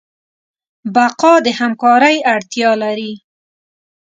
بقا 0.93 1.33
د 1.45 1.47
همکارۍ 1.59 2.17
اړتیا 2.33 2.71
لري. 2.83 3.13